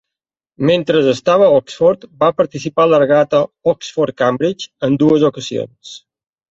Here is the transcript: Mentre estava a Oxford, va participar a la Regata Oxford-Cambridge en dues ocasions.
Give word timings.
Mentre 0.69 1.01
estava 1.11 1.49
a 1.49 1.59
Oxford, 1.59 2.07
va 2.25 2.31
participar 2.41 2.87
a 2.87 2.91
la 2.95 3.01
Regata 3.05 3.45
Oxford-Cambridge 3.75 4.71
en 4.89 5.01
dues 5.05 5.31
ocasions. 5.33 5.99